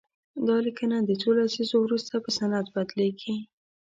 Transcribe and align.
دا 0.47 0.57
لیکنه 0.65 0.97
د 1.03 1.11
څو 1.21 1.29
لسیزو 1.37 1.77
وروسته 1.81 2.15
په 2.23 2.29
سند 2.37 2.65
بدليږي. 2.75 3.35